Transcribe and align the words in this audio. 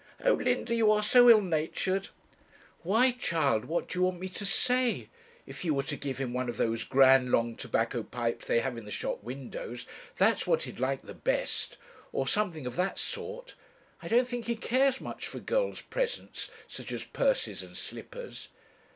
'Oh, 0.25 0.33
Linda, 0.33 0.73
you 0.73 0.89
are 0.91 1.03
so 1.03 1.29
ill 1.29 1.41
natured.' 1.43 2.07
'Why, 2.81 3.11
child, 3.11 3.65
what 3.65 3.87
do 3.87 3.99
you 3.99 4.05
want 4.05 4.19
me 4.19 4.29
to 4.29 4.47
say? 4.47 5.09
If 5.45 5.63
you 5.63 5.75
were 5.75 5.83
to 5.83 5.95
give 5.95 6.17
him 6.17 6.33
one 6.33 6.49
of 6.49 6.57
those 6.57 6.83
grand 6.83 7.29
long 7.31 7.55
tobacco 7.55 8.01
pipes 8.01 8.47
they 8.47 8.61
have 8.61 8.79
in 8.79 8.85
the 8.85 8.89
shop 8.89 9.21
windows, 9.21 9.85
that's 10.17 10.47
what 10.47 10.63
he'd 10.63 10.79
like 10.79 11.03
the 11.03 11.13
best; 11.13 11.77
or 12.11 12.27
something 12.27 12.65
of 12.65 12.77
that 12.77 12.97
sort. 12.97 13.53
I 14.01 14.07
don't 14.07 14.27
think 14.27 14.45
he 14.45 14.55
cares 14.55 14.99
much 15.01 15.27
for 15.27 15.37
girls' 15.37 15.81
presents, 15.81 16.49
such 16.67 16.91
as 16.91 17.03
purses 17.03 17.61
and 17.61 17.77
slippers.' 17.77 18.47